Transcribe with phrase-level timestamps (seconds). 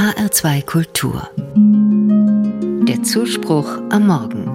[0.00, 1.28] HR2 Kultur.
[2.88, 4.46] Der Zuspruch am Morgen.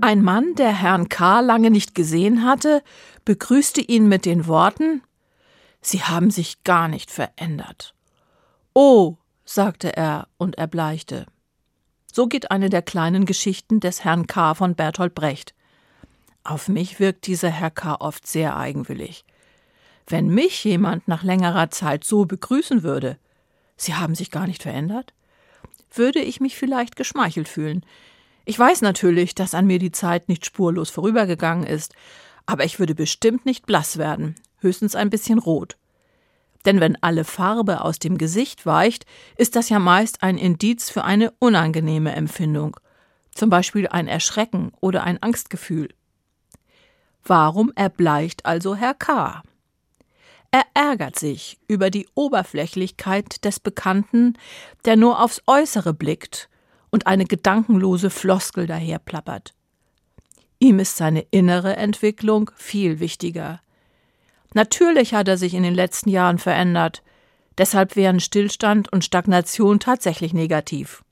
[0.00, 1.38] Ein Mann, der Herrn K.
[1.38, 2.82] lange nicht gesehen hatte,
[3.24, 5.02] begrüßte ihn mit den Worten
[5.80, 7.94] Sie haben sich gar nicht verändert.
[8.74, 11.26] Oh, sagte er und erbleichte.
[12.12, 14.56] So geht eine der kleinen Geschichten des Herrn K.
[14.56, 15.54] von Bertolt Brecht.
[16.42, 17.94] Auf mich wirkt dieser Herr K.
[18.00, 19.24] oft sehr eigenwillig.
[20.06, 23.18] Wenn mich jemand nach längerer Zeit so begrüßen würde,
[23.76, 25.14] Sie haben sich gar nicht verändert,
[25.92, 27.84] würde ich mich vielleicht geschmeichelt fühlen.
[28.44, 31.94] Ich weiß natürlich, dass an mir die Zeit nicht spurlos vorübergegangen ist,
[32.46, 35.76] aber ich würde bestimmt nicht blass werden, höchstens ein bisschen rot.
[36.66, 41.04] Denn wenn alle Farbe aus dem Gesicht weicht, ist das ja meist ein Indiz für
[41.04, 42.76] eine unangenehme Empfindung,
[43.32, 45.88] zum Beispiel ein Erschrecken oder ein Angstgefühl.
[47.24, 49.42] Warum erbleicht also Herr K.?
[50.50, 54.36] Er ärgert sich über die Oberflächlichkeit des Bekannten,
[54.84, 56.48] der nur aufs Äußere blickt
[56.90, 59.54] und eine gedankenlose Floskel daherplappert.
[60.58, 63.60] Ihm ist seine innere Entwicklung viel wichtiger.
[64.52, 67.02] Natürlich hat er sich in den letzten Jahren verändert,
[67.56, 71.04] deshalb wären Stillstand und Stagnation tatsächlich negativ.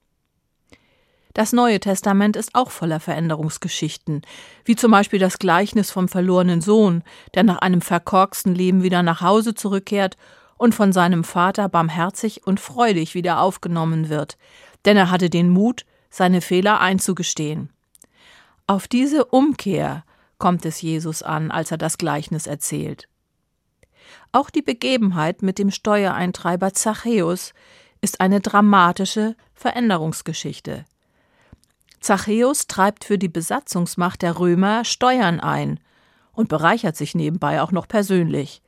[1.39, 4.23] Das Neue Testament ist auch voller Veränderungsgeschichten,
[4.65, 9.21] wie zum Beispiel das Gleichnis vom verlorenen Sohn, der nach einem verkorksten Leben wieder nach
[9.21, 10.17] Hause zurückkehrt
[10.57, 14.37] und von seinem Vater barmherzig und freudig wieder aufgenommen wird,
[14.85, 17.71] denn er hatte den Mut, seine Fehler einzugestehen.
[18.67, 20.03] Auf diese Umkehr
[20.39, 23.09] kommt es Jesus an, als er das Gleichnis erzählt.
[24.33, 27.55] Auch die Begebenheit mit dem Steuereintreiber Zachäus
[28.01, 30.85] ist eine dramatische Veränderungsgeschichte.
[32.01, 35.81] Zachäus treibt für die Besatzungsmacht der Römer Steuern ein
[36.33, 38.63] und bereichert sich nebenbei auch noch persönlich.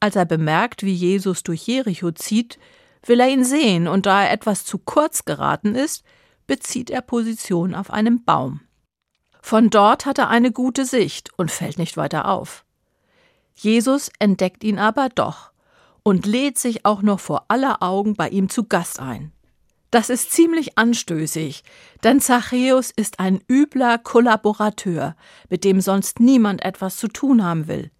[0.00, 2.58] Als er bemerkt, wie Jesus durch Jericho zieht,
[3.04, 6.04] will er ihn sehen, und da er etwas zu kurz geraten ist,
[6.46, 8.60] bezieht er Position auf einem Baum.
[9.40, 12.64] Von dort hat er eine gute Sicht und fällt nicht weiter auf.
[13.54, 15.52] Jesus entdeckt ihn aber doch
[16.02, 19.32] und lädt sich auch noch vor aller Augen bei ihm zu Gast ein.
[19.92, 21.64] Das ist ziemlich anstößig,
[22.02, 25.14] denn Zachäus ist ein übler Kollaborateur,
[25.50, 27.90] mit dem sonst niemand etwas zu tun haben will.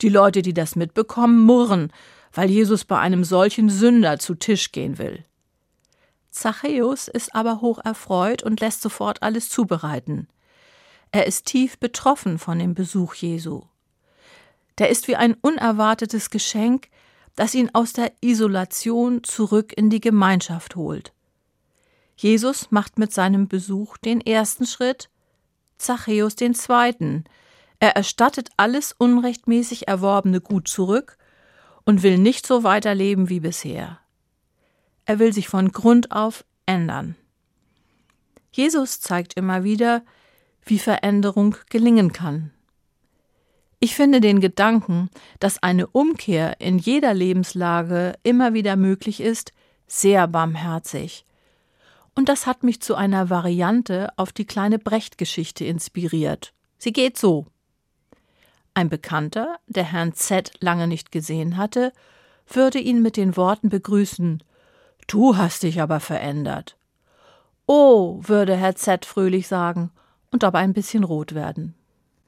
[0.00, 1.92] Die Leute, die das mitbekommen, murren,
[2.32, 5.26] weil Jesus bei einem solchen Sünder zu Tisch gehen will.
[6.30, 10.26] Zachäus ist aber hoch erfreut und lässt sofort alles zubereiten.
[11.10, 13.64] Er ist tief betroffen von dem Besuch Jesu.
[14.78, 16.88] Der ist wie ein unerwartetes Geschenk,
[17.36, 21.12] das ihn aus der Isolation zurück in die Gemeinschaft holt.
[22.16, 25.08] Jesus macht mit seinem Besuch den ersten Schritt,
[25.78, 27.24] Zachäus den zweiten.
[27.78, 31.16] Er erstattet alles unrechtmäßig erworbene Gut zurück
[31.84, 33.98] und will nicht so weiterleben wie bisher.
[35.06, 37.16] Er will sich von Grund auf ändern.
[38.52, 40.02] Jesus zeigt immer wieder,
[40.64, 42.52] wie Veränderung gelingen kann.
[43.82, 45.08] Ich finde den Gedanken,
[45.38, 49.52] dass eine Umkehr in jeder Lebenslage immer wieder möglich ist,
[49.86, 51.24] sehr barmherzig.
[52.14, 56.52] Und das hat mich zu einer Variante auf die kleine Brecht-Geschichte inspiriert.
[56.76, 57.46] Sie geht so.
[58.74, 61.92] Ein Bekannter, der Herrn Z lange nicht gesehen hatte,
[62.46, 64.42] würde ihn mit den Worten begrüßen
[65.06, 66.76] Du hast dich aber verändert.
[67.66, 69.90] Oh, würde Herr Z fröhlich sagen
[70.30, 71.74] und dabei ein bisschen rot werden.